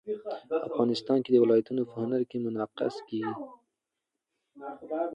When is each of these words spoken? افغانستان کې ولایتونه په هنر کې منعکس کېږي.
افغانستان 0.69 1.17
کې 1.25 1.41
ولایتونه 1.43 1.81
په 1.89 1.93
هنر 2.01 2.21
کې 2.29 2.37
منعکس 2.45 2.95
کېږي. 3.07 3.33